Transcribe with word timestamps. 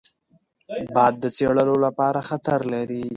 باد 0.95 1.13
د 1.23 1.25
څړیو 1.37 1.75
لپاره 1.85 2.19
خطر 2.29 2.59
لري 2.73 3.03